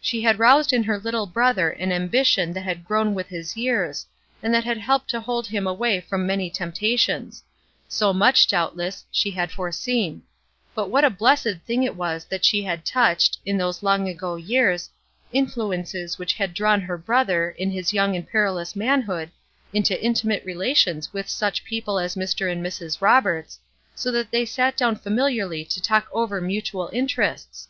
[0.00, 4.06] She had roused in her little brother an ambition that had grown with his years,
[4.42, 7.42] and that had helped to hold him away from many temptations:
[7.86, 10.22] so much, doubtless, she had foreseen;
[10.74, 14.36] but what a blessed thing it was that she had touched, in those long ago
[14.36, 14.88] years,
[15.34, 19.30] influences which had drawn her brother, in his young and perilous manhood,
[19.74, 22.50] into intimate relations with such people as Mr.
[22.50, 23.02] and Mrs.
[23.02, 23.58] Roberts,
[23.94, 27.68] so that they sat down familiarly to talk over mutual interests!